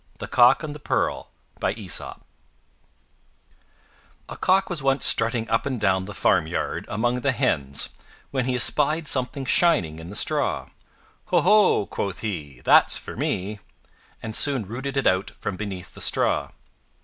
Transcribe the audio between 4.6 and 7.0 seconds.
was once strutting up and down the farmyard